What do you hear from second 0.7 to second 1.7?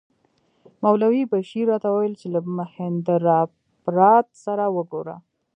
مولوي بشیر